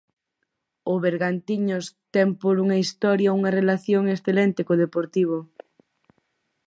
O 0.93 0.93
Bergantiños 1.05 1.85
ten 2.13 2.29
por 2.41 2.55
unha 2.63 2.77
historia 2.83 3.35
unha 3.39 3.55
relación 3.59 4.03
excelente 4.15 4.59
co 4.67 4.81
Deportivo. 4.83 5.37